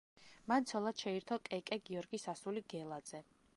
[0.51, 3.25] მან ცოლად შეირთო კეკე გიორგის ასული გელაძე.